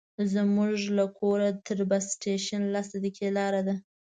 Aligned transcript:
زموږ 0.33 0.75
له 0.97 1.05
کوره 1.17 1.49
تر 1.67 1.79
بس 1.89 2.03
سټېشن 2.15 2.61
لس 2.73 2.87
دقیقې 2.95 3.27
لاره 3.37 3.61
ده. 3.67 3.75